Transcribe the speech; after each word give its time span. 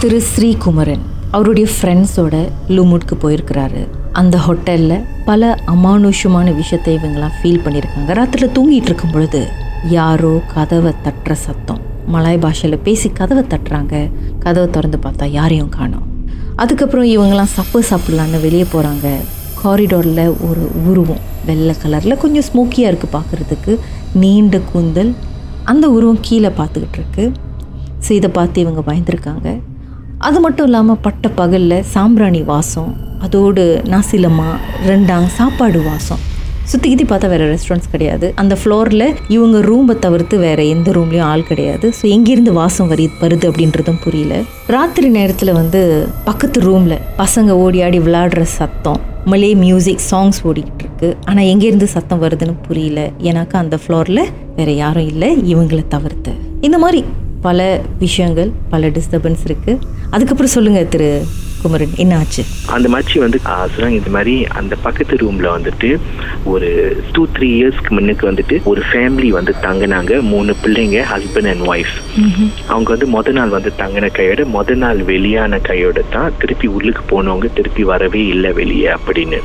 திரு 0.00 0.16
ஸ்ரீகுமரன் 0.30 1.04
அவருடைய 1.34 1.66
ஃப்ரெண்ட்ஸோட 1.74 2.36
லுமுட்க்கு 2.76 3.14
போயிருக்கிறாரு. 3.22 3.82
அந்த 4.20 4.36
ஹோட்டலில் 4.46 5.04
பல 5.28 5.48
அமானுஷமான 5.74 6.48
விஷயத்தை 6.58 6.90
இவங்கெல்லாம் 6.96 7.36
ஃபீல் 7.36 7.62
பண்ணியிருக்காங்க. 7.64 8.10
ராத்திரியில் 8.18 8.52
தூங்கிட்டு 8.56 8.88
இருக்கும் 8.90 9.14
பொழுது 9.14 9.40
யாரோ 9.96 10.32
கதவை 10.54 10.92
தட்டுற 11.06 11.34
சத்தம். 11.44 11.80
மலாய் 12.14 12.40
பாஷையில் 12.42 12.82
பேசி 12.86 13.10
கதவை 13.20 13.44
தட்டுறாங்க. 13.52 13.94
கதவை 14.44 14.66
திறந்து 14.74 14.98
பார்த்தா 15.06 15.28
யாரையும் 15.38 15.72
காணும். 15.78 16.04
அதுக்கப்புறம் 16.64 17.08
இவங்கெல்லாம் 17.14 17.54
சப்பு 17.56 17.80
சாப்பிட்லான்னு 17.90 18.40
வெளியே 18.46 18.66
போகிறாங்க 18.74 19.06
காரிடோரில் 19.62 20.24
ஒரு 20.48 20.66
உருவம் 20.90 21.22
வெள்ளை 21.50 21.76
கலரில் 21.84 22.20
கொஞ்சம் 22.24 22.46
ஸ்மோக்கியாக 22.48 22.90
இருக்குது 22.92 23.14
பார்க்குறதுக்கு. 23.16 23.74
நீண்ட 24.24 24.60
கூந்தல். 24.72 25.14
அந்த 25.72 25.88
உருவம் 25.96 26.20
கீழே 26.28 26.52
பார்த்துக்கிட்டு 26.60 27.00
இருக்கு. 27.02 27.24
ஸோ 28.04 28.12
இதை 28.18 28.30
பார்த்து 28.38 28.64
இவங்க 28.66 28.82
பயந்துருக்காங்க. 28.90 29.48
அது 30.18 30.38
மட்டும் 30.40 30.66
இல்லாமல் 30.68 31.00
பட்ட 31.04 31.28
பகலில் 31.38 31.82
சாம்பிராணி 31.94 32.40
வாசம் 32.50 32.92
அதோடு 33.24 33.62
நாசிலமா 33.92 34.46
ரெண்டாங் 34.90 35.26
சாப்பாடு 35.38 35.80
வாசம். 35.82 36.20
சுற்றி 36.70 36.86
கித்தி 36.90 37.04
பார்த்தா 37.10 37.28
வேறு 37.32 37.44
ரெஸ்டாரண்ட்ஸ் 37.50 37.90
கிடையாது. 37.94 38.26
அந்த 38.42 38.54
ஃப்ளோரில் 38.60 39.06
இவங்க 39.34 39.58
ரூமை 39.68 39.94
தவிர்த்து 40.04 40.38
வேறு 40.38 40.68
எந்த 40.68 40.92
ரூம்லேயும் 40.96 41.26
ஆள் 41.32 41.44
கிடையாது. 41.50 41.88
ஸோ 41.98 42.04
எங்கேருந்து 42.14 42.52
வாசம் 42.60 42.88
வரி 42.92 43.10
வருது 43.20 43.46
அப்படின்றதும் 43.50 44.00
புரியல. 44.04 44.40
ராத்திரி 44.76 45.10
நேரத்தில் 45.18 45.52
வந்து 45.52 45.82
பக்கத்து 46.24 46.60
ரூமில் 46.60 46.96
பசங்க 47.20 47.50
ஓடி 47.64 47.80
ஆடி 47.88 48.00
விளையாடுற 48.06 48.46
சத்தம் 48.58 49.02
மலே 49.32 49.52
மியூசிக் 49.66 50.02
சாங்ஸ் 50.10 50.40
ஓடிக்கிட்டு 50.48 50.84
இருக்கு. 50.86 51.16
ஆனால் 51.24 51.44
எங்கேருந்து 51.44 51.90
சத்தம் 51.96 52.24
வருதுன்னு 52.24 52.56
புரியல. 52.66 53.10
ஏன்னாக்கா 53.28 53.58
அந்த 53.64 53.78
ஃப்ளோரில் 53.84 54.24
வேறு 54.56 54.76
யாரும் 54.76 55.08
இல்லை. 55.12 55.30
இவங்களை 55.54 55.84
தவிர்த்து. 55.88 56.34
இந்த 56.60 56.78
மாதிரி 56.78 57.02
பல 57.48 57.60
விஷயங்கள் 58.04 58.52
பல 58.74 58.88
டிஸ்டர்பன்ஸ் 58.98 59.42
இருக்குது 59.48 59.82
அதுக்கப்புறம் 60.10 60.54
சொல்லுங்கள் 60.56 60.92
திரு 60.94 61.10
குமரன் 61.60 61.94
என்ன 62.02 62.14
ஆச்சு 62.16 62.42
அந்த 62.74 62.86
மச்சி 62.94 63.16
வந்து 63.22 63.38
சொன்னாங்க 63.74 63.96
இந்த 64.00 64.10
மாதிரி 64.16 64.34
அந்த 64.58 64.74
பக்கத்து 64.86 65.14
ரூம்ல 65.22 65.46
வந்துட்டு 65.54 65.88
ஒரு 66.52 66.68
டூ 67.14 67.22
த்ரீ 67.36 67.48
இயர்ஸ்க்கு 67.58 67.94
முன்னுக்கு 67.96 68.24
வந்துட்டு 68.30 68.56
ஒரு 68.70 68.82
ஃபேமிலி 68.88 69.30
வந்து 69.38 69.52
தங்கினாங்க. 69.66 70.12
மூணு 70.32 70.54
பிள்ளைங்க 70.62 70.98
ஹஸ்பண்ட் 71.12 71.50
அண்ட் 71.52 71.64
ஒய்ஃப் 71.72 71.94
அவங்க 72.72 72.88
வந்து 72.94 73.08
முத 73.14 73.32
நாள் 73.38 73.54
வந்து 73.56 73.72
தங்கின 73.80 74.10
கையோட 74.18 74.44
முத 74.56 74.76
நாள் 74.84 75.00
வெளியான 75.12 75.60
கையோட 75.70 76.04
தான் 76.16 76.36
திருப்பி 76.42 76.68
உள்ளுக்கு 76.76 77.04
போனவங்க 77.12 77.50
திருப்பி 77.58 77.84
வரவே 77.92 78.22
இல்லை 78.34 78.52
வெளியே 78.52 78.90
அப்படின்னு. 78.96 79.40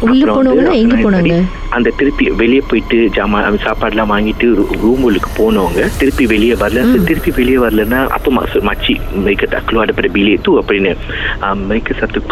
உள்ள 0.00 0.32
வந்து 0.32 0.78
எங்க 0.78 0.96
போனாங்க? 0.96 1.44
அந்த 1.70 1.90
திருப்பி 1.90 2.30
வெளியே 2.30 2.62
போயிட்டு 2.68 2.96
ஜாமான் 2.96 3.66
சாப்பாடுலாம் 3.66 4.10
வாங்கிட்டு 4.10 4.64
ரூமுக்கு 4.84 5.26
போனவங்க 5.38 5.88
திருப்பி 5.98 6.26
வெளியே 6.26 6.52
வரல. 6.52 7.04
திருப்பி 7.04 7.30
வெளியே 7.30 7.56
வரலன்னா 7.56 8.06
அப்போ 8.06 8.32
ம- 8.32 8.56
மச்சி 8.56 9.00
mereka 9.24 9.42
tak 9.46 9.62
keluar 9.66 9.88
daripada 9.88 10.08
bilik 10.12 10.38
tu 10.48 10.58
அப்படின்னு. 10.58 10.96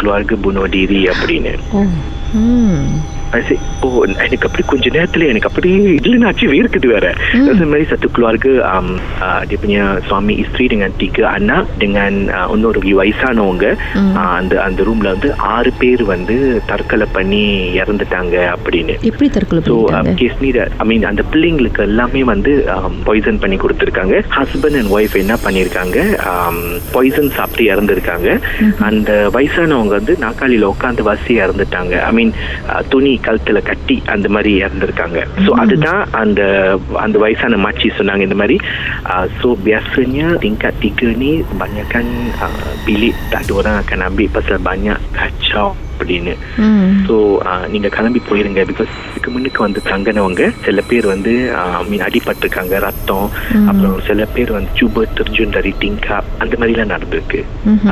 keluarga 0.01 0.37
bunuh 0.43 0.67
diri 0.67 1.09
அப்படின்னு. 1.09 1.59
ஓ 3.85 3.87
oh 3.87 4.03
எனக்கு 4.25 4.47
அப்படி 4.49 4.63
கொஞ்ச 4.67 4.89
நேரத்துல 4.97 5.27
எனக்கு 5.27 5.47
அப்படி 5.49 5.69
இல்லைன்னு 5.97 6.25
ஆச்சு 6.25 6.47
வேர்க்குது 6.53 6.87
வேற. 6.87 7.13
அது 7.51 7.65
மாதிரி 7.71 7.85
satu 7.91 8.07
keluarga 8.15 8.51
um, 8.73 8.87
uh, 9.21 9.41
dia 9.49 9.57
punya 9.63 9.83
suami 10.07 10.33
isteri 10.43 10.65
dengan 10.73 10.91
tiga 11.01 11.25
anak 11.37 11.65
dengan 11.83 12.13
uh, 12.37 12.47
இன்னொரு 12.53 12.79
வயசானவங்க 12.99 13.65
அந்த 14.37 14.61
அந்த 14.61 14.83
ரூம்ல 14.83 15.07
வந்து 15.15 15.29
ஆறு 15.35 15.71
பேர் 15.79 16.03
வந்து 16.03 16.61
தற்கொலை 16.65 17.07
பண்ணி 17.17 17.43
இறந்துட்டாங்க 17.81 18.35
அப்படின்னு. 18.55 18.95
எப்படி 19.09 19.29
தற்கொலை 19.29 19.61
ஸோ 19.69 19.75
நீ 20.41 20.49
ஐ 20.83 20.85
மீன் 20.85 21.03
அந்த 21.03 21.23
பிள்ளைங்களுக்கு 21.31 21.79
எல்லாமே 21.79 22.23
வந்து 22.23 22.53
பாய்சன் 23.03 23.41
பண்ணி 23.43 23.57
கொடுத்துருக்காங்க. 23.63 24.15
ஹஸ்பண்ட் 24.37 24.77
அண்ட் 24.81 24.93
ஒய்ஃப் 24.97 25.17
என்ன 25.23 25.37
பண்ணியிருக்காங்க 25.45 25.97
பாய்சன் 26.91 27.29
சாப்பிட்டு 27.29 27.63
இறந்துருக்காங்க. 27.73 28.39
அந்த 28.89 29.29
வயசானவங்க 29.37 29.95
வந்து 29.99 30.15
நாக்காளியில் 30.25 30.71
உட்காந்து 30.73 31.03
வசி 31.11 31.35
இறந்துட்டாங்க. 31.43 31.93
ஐ 32.09 32.11
மீன் 32.19 32.33
துணி 32.89 33.16
கழுத்துல 33.16 33.62
கட்டி 33.62 34.02
அந்த 34.06 34.28
மாதிரி 34.28 34.62
இறந்துருக்காங்க 34.62 35.26
ஸோ 35.46 35.50
அதுதான் 35.50 36.10
அந்த 36.10 36.42
அந்த 36.94 37.18
வயசான 37.18 37.56
மாச்சி 37.56 37.90
சொன்னாங்க 37.98 38.20
இந்த 38.20 38.34
மாதிரி 38.34 38.58
so 39.42 39.56
biasanya 39.64 40.38
tingkat 40.42 40.74
tiga 40.82 41.14
ni 41.14 41.44
banyakkan 41.54 42.06
uh, 42.40 42.72
bilik 42.82 43.14
tak 43.30 43.46
ada 43.46 43.52
orang 43.54 43.76
akan 43.84 43.98
ambil 44.02 44.28
pasal 44.28 44.58
banyak 44.58 44.98
kacau 45.14 45.76
அப்படின்னு 45.98 46.32
ம் 46.66 46.92
ஸோ 47.08 47.16
நீங்கள் 47.72 47.94
கிளம்பி 47.96 48.20
போயிருங்க 48.28 48.62
பிகாஸ் 48.70 48.92
இதுக்கு 49.10 49.30
முன்னுக்கு 49.34 49.60
வந்து 49.66 49.80
தங்கினவங்க 49.90 50.44
சில 50.66 50.80
பேர் 50.90 51.06
வந்து 51.14 51.32
மீன் 51.90 52.06
அடிபட்டிருக்காங்க 52.08 52.80
ரத்தம் 52.86 53.28
அப்புறம் 53.70 53.96
சில 54.08 54.26
பேர் 54.34 54.56
வந்து 54.58 54.72
சுப 54.80 55.06
தெரிஞ்சும் 55.18 55.54
dari 55.58 55.72
tingkap 55.84 56.24
அந்த 56.42 56.54
மாதிரிலாம் 56.60 56.92
நடந்திருக்கு 56.94 57.40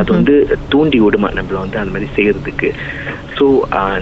அது 0.01 0.09
வந்து 0.19 0.35
தூண்டி 0.75 1.01
விடுமா 1.01 1.31
நம்மள 1.39 1.59
வந்து 1.65 1.81
அந்த 1.83 1.95
மாதிரி 1.97 2.11
செய்யறதுக்கு 2.19 2.71
ஸோ 3.39 3.47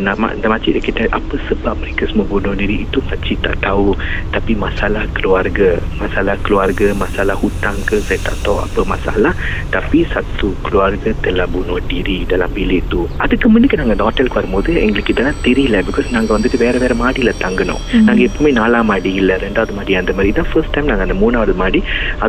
நம்ம 0.06 0.28
இந்த 0.36 0.46
மாதிரி 0.48 0.80
kita 0.80 1.04
apa 1.18 1.36
sebab 1.48 1.74
mereka 1.82 2.04
semua 2.10 2.24
bunuh 2.30 2.54
diri 2.60 2.76
itu 2.84 2.98
makcik 3.08 3.38
tak 3.44 3.56
tahu 3.60 3.84
tapi 4.34 4.52
masalah 4.64 5.04
keluarga 5.16 5.68
masalah 6.00 6.34
keluarga 6.46 6.88
masalah 7.02 7.36
hutang 7.42 7.78
ke 7.88 7.96
saya 8.08 8.20
tak 8.26 8.36
tahu 8.44 8.56
apa 8.64 8.80
masalah 8.94 9.32
tapi 9.76 10.00
satu 10.14 10.48
keluarga 10.66 11.10
telah 11.26 11.46
bunuh 11.54 11.78
diri 11.92 12.18
dalam 12.32 12.50
bilik 12.56 12.82
tu 12.88 13.02
அதுக்கு 13.24 13.46
முன்னுக்கு 13.48 13.76
நாங்கள் 13.93 14.05
அந்த 14.05 14.05
ஹோட்டலுக்கு 14.07 14.39
வரும்போது 14.39 14.71
எங்களுக்கு 14.85 15.13
இதெல்லாம் 15.13 15.41
தெரியல 15.47 15.77
because 15.87 16.07
நாங்கள் 16.15 16.35
வந்துட்டு 16.35 16.57
வேற 16.63 16.75
வேற 16.83 16.93
மாடியில் 17.01 17.31
தங்கினோம் 17.43 17.81
நாங்கள் 18.07 18.25
எப்பவுமே 18.27 18.51
நாலாம் 18.59 18.87
மாடி 18.91 19.11
இல்லை 19.21 19.35
ரெண்டாவது 19.45 19.73
மாடி 19.77 19.93
அந்த 20.01 20.11
மாதிரி. 20.17 20.31
தான் 20.39 20.49
ஃபர்ஸ்ட் 20.51 20.73
டைம் 20.75 20.89
நாங்கள் 20.89 21.05
அந்த 21.07 21.17
மூணாவது 21.23 21.53
மாடி. 21.61 21.79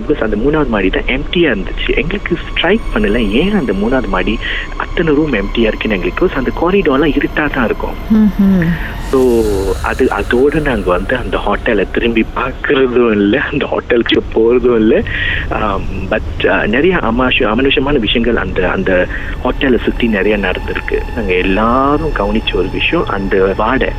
பிகாஸ் 0.06 0.24
அந்த 0.26 0.36
மூணாவது 0.44 0.70
மாடி 0.74 0.88
தான் 0.96 1.08
எம்டியாக 1.16 1.52
இருந்துச்சு. 1.52 1.90
எங்களுக்கு 2.02 2.34
ஸ்ட்ரைக் 2.46 2.84
பண்ணல. 2.94 3.20
ஏன் 3.42 3.54
அந்த 3.60 3.74
மூணாவது 3.82 4.10
மாடி 4.16 4.34
அத்தனை 4.94 5.12
ரூம் 5.18 5.32
எம்டியாக 5.42 5.70
இருக்குன்னு 5.70 5.96
எங்களுக்கு 5.96 6.20
because 6.24 6.40
அந்த 6.40 6.50
காரிடோர்லாம் 6.58 7.14
இருட்டாக 7.18 7.48
தான் 7.54 7.64
இருக்கும். 7.68 7.96
ஸோ 9.10 9.18
அது 9.88 10.04
அதோட 10.18 10.60
நாங்கள் 10.68 10.92
வந்து 10.96 11.14
அந்த 11.22 11.36
ஹோட்டலை 11.46 11.84
திரும்பி 11.94 12.22
பார்க்கறதும் 12.36 13.12
இல்லை 13.16 13.38
அந்த 13.48 13.64
ஹோட்டலுக்கு 13.72 14.18
போகிறதும் 14.34 14.78
இல்லை. 14.82 14.98
பட் 16.12 16.42
நிறைய 16.74 17.00
அமாஷ 17.10 17.46
அமனுஷமான 17.52 18.00
விஷயங்கள் 18.04 18.38
அந்த 18.44 18.60
அந்த 18.76 18.92
ஹோட்டலை 19.44 19.80
சுற்றி 19.86 20.06
நிறைய 20.14 20.36
நடந்திருக்கு. 20.46 21.00
நாங்கள் 21.16 21.40
எல்லாரும் 21.44 22.14
கவனிச்ச 22.20 22.54
ஒரு 22.60 22.70
விஷயம் 22.78 23.04
அந்த 23.16 23.34
வாடை. 23.62 23.90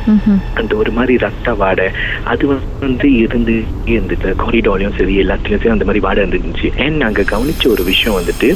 அந்த 0.60 0.72
ஒரு 0.80 0.92
மாதிரி 0.98 1.16
ரத்த 1.26 1.54
வாடை. 1.62 1.88
அது 2.32 2.46
வந்து 2.54 3.10
இருந்து 3.24 3.56
இருந்தது 3.94 4.34
காரிடோர்லையும் 4.42 4.98
சரி 5.00 5.16
எல்லாத்துலயும் 5.24 5.62
சரி 5.62 5.74
அந்த 5.76 5.88
மாதிரி 5.90 6.04
வாடை 6.08 6.26
இருந்துச்சு. 6.26 6.70
ஏன் 6.86 7.00
நாங்க 7.04 7.28
கவனிச்ச 7.34 7.64
ஒரு 7.76 7.84
விஷயம் 7.92 8.18
வந்துட்டு 8.18 8.50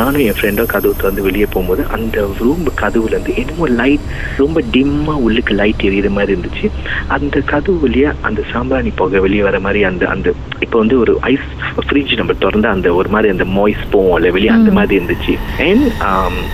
நானும் 0.00 0.24
என் 0.28 0.38
ஃப்ரெண்டும் 0.40 0.72
கதவு 0.74 1.00
திறந்து 1.02 1.26
வெளியே 1.28 1.48
போகும்போது 1.54 1.82
அந்த 1.96 2.26
ரூம் 2.40 2.64
கதவுல 2.82 3.12
இருந்து 3.14 3.34
என்னமோ 3.42 3.68
லைட் 3.80 4.06
ரொம்ப 4.42 4.62
டிம்மா 4.74 5.14
உள்ளுக்கு 5.26 5.54
லைட் 5.60 5.84
எரியுற 5.88 6.10
மாதிரி 6.16 6.34
இருந்துச்சு. 6.34 6.68
அந்த 7.16 7.36
கதவு 7.52 7.76
வழியா 7.84 8.10
அந்த 8.28 8.40
சாம்பிராணி 8.52 8.92
புகை 9.00 9.20
வெளியே 9.26 9.44
வர 9.48 9.60
மாதிரி 9.66 9.82
அந்த 9.90 10.04
அந்த 10.14 10.28
இப்போ 10.64 10.76
வந்து 10.82 10.96
ஒரு 11.02 11.14
ஐஸ் 11.32 11.48
ஃப்ரிட்ஜ் 11.86 12.14
நம்ம 12.20 12.36
திறந்து 12.44 12.68
அந்த 12.74 12.88
ஒரு 13.00 13.08
மாதிரி 13.14 13.32
அந்த 13.34 13.46
மாய்ஸ் 13.56 13.82
போவோம்ல 13.94 14.30
வெளியே 14.36 14.52
அந்த 14.58 14.72
மாதிரி 14.78 14.96
இருந்துச்சு. 15.00 15.34
அண்ட் 15.68 15.86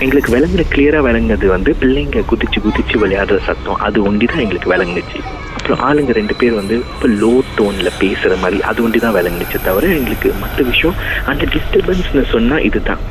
எங்களுக்கு 0.05 0.33
விளங்குற 0.37 0.65
கிளியரா 0.73 1.01
விளங்குனது 1.09 1.49
வந்து 1.55 1.73
பிள்ளைங்க 1.83 2.23
குதிச்சு 2.31 2.59
குதிச்சு 2.67 2.97
விளையாடுற 3.03 3.39
சத்தம் 3.49 3.83
அது 3.87 3.97
ஒண்டி 4.09 4.27
தான் 4.31 4.43
எங்களுக்கு 4.45 4.73
விளங்குனுச்சு. 4.73 5.19
அப்புறம் 5.57 5.81
ஆளுங்க 5.87 6.11
ரெண்டு 6.17 6.35
பேர் 6.41 6.53
வந்து 6.59 6.75
இப்போ 6.93 7.07
லோ 7.21 7.31
டோன்ல 7.59 7.89
பேசுற 7.99 8.33
மாதிரி 8.39 8.59
அது 8.63 8.83
ஒண்டி 8.83 8.99
தான் 8.99 9.15
விளங்குனுச்சு 9.15 9.59
தவிர 9.63 9.87
எங்களுக்கு 9.95 10.29
மற்ற 10.41 10.63
விஷயம் 10.63 10.97
அந்த 11.25 11.43
டிஸ்டர்பன்ஸ்னு 11.53 12.23
சொன்னா 12.31 12.57
இதுதான். 12.67 13.01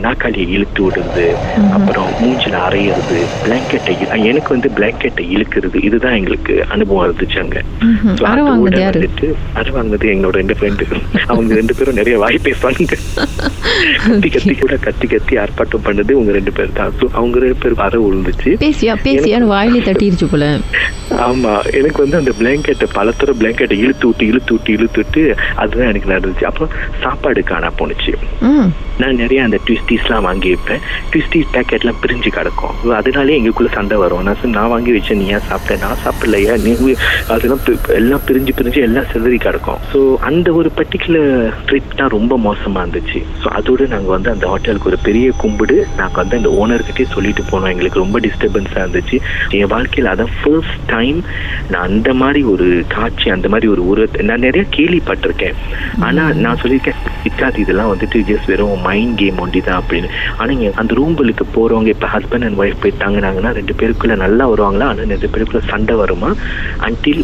நாக்காளியை 0.00 0.46
இழுத்து 0.54 0.80
விடுறது 0.84 1.26
அப்புறம் 1.76 2.08
மூஞ்சில 2.20 2.56
அரையிறது 2.66 3.18
பிளாங்கெட்டை 3.42 3.94
எனக்கு 4.28 4.50
வந்து 4.54 4.70
பிளாங்கெட்டை 4.76 5.24
இழுக்கிறது 5.34 5.78
இதுதான் 5.82 6.16
எங்களுக்கு 6.18 6.54
அனுபவம் 6.70 7.04
இருந்துச்சு 7.06 7.38
அங்க? 7.38 7.58
வந்துட்டு 8.94 9.28
அரை 9.54 9.72
வாங்குனது 9.72 10.06
என்னோட 10.12 10.34
ரெண்டு 10.38 10.56
ஃப்ரெண்டு 10.58 10.84
அவங்க 11.28 11.52
ரெண்டு 11.54 11.74
பேரும் 11.74 11.98
நிறைய 11.98 12.16
வாய் 12.18 12.38
பேசுவாங்க. 12.44 12.96
கத்தி 14.04 14.28
கத்தி 14.30 14.54
கூட 14.56 14.74
கத்தி 14.80 15.06
கத்தி 15.06 15.34
ஆர்ப்பாட்டம் 15.38 15.84
பண்ணது 15.86 16.12
உங்க 16.12 16.32
ரெண்டு 16.32 16.52
பேர் 16.52 16.72
தான். 16.72 16.92
அவங்க 17.14 17.36
ரெண்டு 17.38 17.60
பேர் 17.62 17.80
வர 17.80 17.94
விழுந்துச்சு 18.00 18.50
பேசியா 18.62 18.94
பேசியான்னு 19.04 19.52
வாயிலே 19.52 19.80
தட்டிருச்சு 19.82 20.28
போல. 20.28 20.46
ஆமா 21.24 21.52
எனக்கு 21.78 22.00
வந்து 22.02 22.18
அந்த 22.18 22.32
பிளாங்கெட்டை 22.38 22.88
பலத்தர 22.94 23.30
பிளாங்கெட்டை 23.58 23.78
இழுத்து 23.84 24.06
விட்டு 24.08 24.24
இழுத்து 24.30 24.52
விட்டு 24.54 24.70
இழுத்து 24.76 25.00
விட்டு 25.02 25.22
அதுதான் 25.62 25.90
எனக்கு 25.92 26.12
நடந்துச்சு. 26.12 26.44
அப்புறம் 26.50 26.72
சாப்பாடு 27.04 27.40
காணா 27.50 27.70
போணுச்சு. 27.80 28.12
நான் 29.00 29.20
நிறைய 29.22 29.40
அந்த 29.46 29.58
ட்விஸ்டீஸ்லாம் 29.66 30.24
வாங்கி 30.28 30.48
வைப்பேன் 30.52 30.82
ட்விஸ்டீஸ் 31.10 31.50
பேக்கெட்லாம் 31.54 31.98
பிரிஞ்சு 32.04 32.30
கிடக்கும். 32.36 32.74
அதனாலே 33.00 33.36
எங்களுக்குள்ள 33.38 33.70
சண்டை 33.76 33.96
வரும். 34.02 34.22
நான் 34.28 34.54
நான் 34.58 34.72
வாங்கி 34.72 34.92
வச்சேன் 34.96 35.20
நீ 35.20 35.26
ஏன் 35.36 35.46
சாப்பிட்ட? 35.50 35.76
நான் 35.84 36.02
சாப்பிடலையா? 36.04 36.54
நீ 36.64 36.72
அதெல்லாம் 37.34 37.62
எல்லாம் 37.98 38.24
பிரிஞ்சு 38.28 38.52
பிரிஞ்சு 38.58 38.80
எல்லாம் 38.88 39.08
சிதறி 39.12 39.38
கிடக்கும். 39.46 39.80
ஸோ 39.92 40.00
அந்த 40.30 40.48
ஒரு 40.60 40.70
பர்டிகுலர் 40.78 41.30
ட்ரிப் 41.68 41.96
தான் 42.00 42.14
ரொம்ப 42.16 42.38
மோசமா 42.46 42.82
இருந்துச்சு. 42.84 43.20
ஸோ 43.42 43.46
அதோட 43.58 43.88
நாங்கள் 43.94 44.14
வந்து 44.16 44.32
அந்த 44.34 44.46
ஹோட்டலுக்கு 44.52 44.90
ஒரு 44.92 44.98
பெரிய 45.08 45.28
கும்பிடு 45.42 45.76
நாங்கள் 46.00 46.20
வந்து 46.22 46.38
அந்த 46.40 46.52
ஓனர்கிட்டே 46.62 47.06
சொல்லிட்டு 47.16 47.44
போனோம். 47.52 47.70
எங்களுக்கு 47.74 48.02
ரொம்ப 48.04 48.18
டிஸ்டர்பன்ஸாக 48.26 48.84
இருந்துச்சு. 48.84 49.18
என் 49.60 49.72
வாழ்க்கையில் 49.74 50.12
அதான் 50.14 50.34
ஃபர்ஸ்ட் 50.40 50.84
டைம் 50.94 51.20
நான் 51.72 51.86
அந்த 51.90 52.10
மாதிரி 52.22 52.42
ஒரு 52.54 52.68
காட்சி 52.96 53.28
அந்த 53.36 53.47
மாதிரி 53.52 53.68
ஒரு 53.74 53.82
உருவத்தை 53.90 54.26
நான் 54.30 54.44
நிறைய 54.46 54.64
கேள்விப்பட்டிருக்கேன். 54.76 55.58
ஆனா 56.08 56.24
நான் 56.44 56.60
சொல்லியிருக்கேன் 56.62 57.00
இருக்காது 57.24 57.60
இதெல்லாம் 57.64 57.90
வந்துட்டு 57.94 58.18
ஜஸ்ட் 58.30 58.48
வெறும் 58.52 58.82
மைண்ட் 58.88 59.16
கேம் 59.22 59.38
ஒண்டி 59.44 59.60
தான் 59.68 59.82
அப்படின்னு. 59.82 60.10
ஆனா 60.36 60.50
இங்க 60.56 60.70
அந்த 60.82 60.94
ரூம்களுக்கு 61.00 61.46
போறவங்க 61.56 61.90
இப்ப 61.94 62.08
ஹஸ்பண்ட் 62.14 62.46
அண்ட் 62.48 62.60
ஒய்ஃப் 62.62 62.82
போய் 62.82 62.98
தங்கினாங்கன்னா 63.04 63.52
ரெண்டு 63.60 63.76
பேருக்குள்ள 63.80 64.16
நல்லா 64.24 64.44
வருவாங்களா? 64.52 64.88
ஆனா 64.92 65.02
ரெண்டு 65.14 65.30
பேருக்குள்ள 65.34 65.62
சண்டை 65.72 65.96
வருமா? 66.02 66.30
அன்டில் 66.88 67.22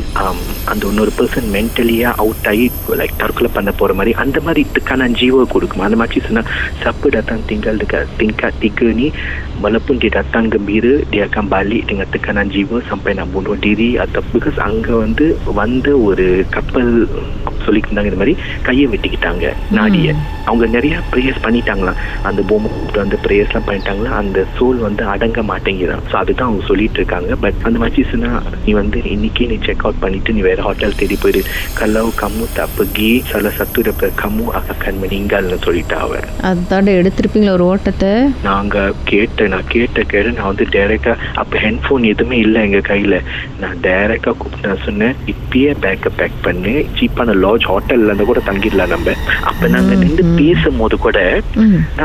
அந்த 0.73 0.83
இன்னொரு 0.93 1.15
பர்சன் 1.19 1.51
மென்டலியா 1.57 2.11
அவுட் 2.25 2.51
ஆகி 2.53 2.71
லைக் 3.03 3.19
தற்கொலை 3.23 3.51
பண்ண 3.59 3.71
போற 3.83 3.93
மாதிரி 4.01 4.15
அந்த 4.25 4.41
மாதிரி 4.49 4.67
இதுக்கான 4.71 5.11
ஜீவோ 5.23 5.45
கொடுக்கும்? 5.57 5.87
அந்த 5.89 5.97
மாதிரி 6.03 6.27
சொன்னா 6.29 6.45
siapa 6.83 7.07
datang 7.15 7.41
tinggal 7.49 7.77
dekat 7.83 8.11
tingkat 8.21 8.55
tiga 8.63 8.89
ni 8.99 9.07
walaupun 9.65 9.97
dia 10.03 10.13
datang 10.17 10.47
gembira 10.53 10.95
dia 11.13 11.27
akan 11.29 11.47
balik 11.53 11.83
dengan 11.91 12.09
tekanan 12.15 12.49
jiwa 12.55 12.79
sampai 12.91 13.15
nak 13.19 13.31
bunuh 13.35 13.57
diri 13.67 13.89
atau 14.05 14.23
because 14.33 14.59
அங்க 14.69 14.89
வந்து 15.03 15.27
வந்த 15.61 15.89
ஒரு 16.05 16.27
கப்பல் 16.51 16.91
சொல்லிக்கிட்டாங்க 17.65 18.11
இந்த 18.11 18.21
மாதிரி 18.21 18.35
கையை 18.63 18.87
வெட்டிக்கிட்டாங்க 18.87 19.45
நாடிய. 19.71 20.09
அவங்க 20.47 20.65
நிறைய 20.75 20.95
ப்ரேயர்ஸ் 21.13 21.45
பண்ணிட்டாங்களாம் 21.45 21.99
அந்த 22.29 22.41
பொம்மை 22.49 22.69
கூப்பிட்டு 22.71 23.03
வந்து 23.03 23.19
ப்ரேயர்ஸ்லாம் 23.25 23.67
பண்ணிட்டாங்களா? 23.69 24.11
அந்த 24.23 24.39
சோல் 24.57 24.79
வந்து 24.79 25.03
அடங்க 25.13 25.43
மாட்டேங்கிறான் 25.43 26.03
ஸோ 26.11 26.17
அதுதான் 26.17 26.49
அவங்க 26.49 26.65
சொல்லிட்டு 26.67 26.99
இருக்காங்க 27.01 27.37
பட் 27.37 27.61
அந்த 27.63 27.79
மாதிரி 27.79 28.05
சொன்னா 28.11 28.31
நீ 28.65 28.73
வந்து 28.73 28.99
இன்னைக்கே 29.15 29.47
நீ 29.47 29.59
செக் 29.67 29.85
அவுட் 29.85 30.03
பண்ணிட்டு 30.05 30.35
நீ 30.37 30.43
வேற 30.43 30.61
ஹோட்டல் 30.63 30.99
தேடி 31.01 31.17
போயிடு 31.17 31.43
kalau 31.81 32.05
kamu 32.21 32.45
tak 32.57 32.69
pergi 32.77 33.11
salah 33.31 33.53
satu 33.53 33.79
daripada 33.81 34.11
kamu 34.21 34.45
akan 34.63 34.95
meninggalன்னு 35.03 35.59
சொல்லிட்டா 35.67 35.99
அவ. 36.05 36.13
அதாண்ட 36.51 36.91
எடுத்திருப்பீங்களா 37.01 37.55
ஒரு 37.59 37.67
ஓட்டத்தை? 37.73 38.13
நாங்க 38.43 38.77
கேட்ட 39.05 39.49
நான் 39.49 39.69
கேட்ட 39.69 39.99
கேட்டு 40.05 40.37
நான் 40.37 40.51
வந்து 40.53 40.67
டைரக்டா 40.73 41.13
அப்ப 41.35 41.53
ஹெட்ஃபோன் 41.59 42.05
எதுவுமே 42.05 42.39
இல்லை 42.39 42.61
எங்க 42.63 42.83
கையில. 42.91 43.17
நான் 43.63 43.81
டைரக்டா 43.81 44.33
கூப்பிட்டு 44.35 44.69
நான் 44.69 44.85
சொன்னேன் 44.85 45.17
இப்பயே 45.35 45.73
பேக்கை 45.95 46.11
பேக் 46.17 46.43
பண்ணு 46.43 46.73
சீப்பான 46.99 47.35
லாட்ஜ் 47.45 47.67
ஹோட்டல்ல 47.71 48.07
இருந்து 48.09 48.25
கூட 48.31 48.41
தங்கிடலாம் 48.47 48.93
நம்ம. 48.95 49.13
அப்ப 49.51 49.69
நாங்க 49.75 49.95
நின்று 50.03 50.25
பேசும்போது 50.39 50.97
கூட 51.05 51.19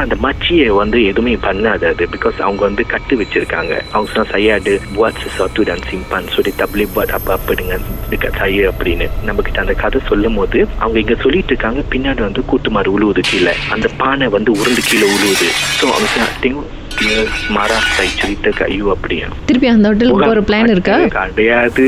அந்த 0.04 0.16
மச்சியை 0.26 0.68
வந்து 0.82 0.98
எதுவுமே 1.12 1.36
பண்ணாது 1.48 1.86
அது 1.92 2.08
பிகாஸ் 2.16 2.38
அவங்க 2.48 2.62
வந்து 2.70 2.86
கட்டு 2.94 3.14
வச்சிருக்காங்க. 3.22 3.74
அவங்க 3.92 4.28
சையாடு 4.34 4.74
buat 4.96 5.16
sesuatu 5.24 5.62
dan 5.70 5.80
simpan 5.90 6.24
so 6.34 6.44
dia 6.46 6.54
tak 6.60 6.70
boleh 6.74 6.88
buat 6.96 7.10
apa-apa 7.18 7.52
dengan 7.60 7.82
dekat 8.12 8.34
saya 8.40 8.72
அப்படின்னு. 8.72 9.08
நம்ம 9.28 9.42
கிட்ட 9.48 9.60
அந்த 9.66 9.76
கதை 9.84 10.00
சொல்லும் 10.10 10.38
போது 10.40 10.60
அவங்க 10.84 10.98
இங்க 11.04 11.16
சொல்லிட்டு 11.26 11.52
இருக்காங்க 11.54 11.82
பின்னாடி 11.94 12.22
வந்து 12.28 12.44
கூட்டுமாறு 12.52 12.90
உழுவுது 12.96 13.24
கீழே. 13.30 13.54
அந்த 13.76 13.88
பானை 14.02 14.28
வந்து 14.36 14.52
உருண்டு 14.60 14.82
கீழே 14.90 15.08
உழுவுது. 15.16 15.50
ஸோ 15.80 15.86
அவங்க 15.96 16.68
dia 17.00 17.20
marah 17.50 17.82
saya 17.96 18.12
cerita 18.14 18.50
kat 18.54 18.70
you 18.72 18.88
அப்படியா 18.92 19.28
திருப்பி 19.46 19.68
அந்த 19.68 19.88
ஹோட்டலுக்கு 19.88 20.24
போகிற 20.24 20.44
பிளான் 20.44 20.70
இருக்கா? 20.70 20.98
கிடையாது 21.30 21.88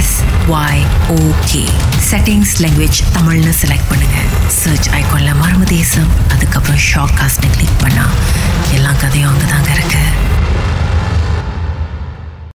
S 0.00 0.14
Y 0.54 0.82
okay 1.18 1.60
settings 2.08 2.54
language 2.62 2.98
தமிழ்னு 3.14 3.52
செலக்ட் 3.60 3.88
பண்ணுங்கள் 3.90 4.28
சர்ச் 4.58 4.88
ஐக்கோனில் 4.98 5.38
மர்ம 5.40 5.64
தேசம் 5.72 6.10
அதுக்கப்புறம் 6.32 6.82
ஷாக் 6.86 7.16
காஸ்ட்னு 7.18 7.50
கிளிக் 7.56 7.80
பண்ணால் 7.82 8.14
எல்லா 8.74 8.92
கதையும் 9.02 9.30
அங்கே 9.32 9.46
தாங்க 9.46 9.70
இருக்குது 9.76 10.08